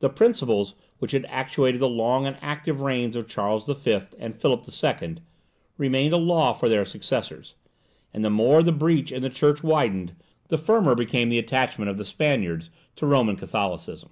The 0.00 0.08
principles 0.08 0.74
which 0.98 1.12
had 1.12 1.24
actuated 1.28 1.80
the 1.80 1.88
long 1.88 2.26
and 2.26 2.36
active 2.42 2.80
reigns 2.80 3.14
of 3.14 3.28
Charles 3.28 3.64
V. 3.68 4.00
and 4.18 4.34
Philip 4.34 4.64
the 4.64 4.72
Second, 4.72 5.20
remained 5.78 6.12
a 6.12 6.16
law 6.16 6.52
for 6.52 6.68
their 6.68 6.84
successors; 6.84 7.54
and 8.12 8.24
the 8.24 8.28
more 8.28 8.64
the 8.64 8.72
breach 8.72 9.12
in 9.12 9.22
the 9.22 9.30
church 9.30 9.62
widened, 9.62 10.16
the 10.48 10.58
firmer 10.58 10.96
became 10.96 11.28
the 11.28 11.38
attachment 11.38 11.88
of 11.88 11.96
the 11.96 12.04
Spaniards 12.04 12.70
to 12.96 13.06
Roman 13.06 13.36
Catholicism. 13.36 14.10